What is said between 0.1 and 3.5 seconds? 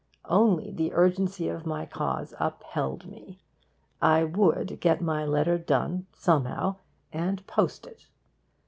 Only the urgency of my cause upheld me.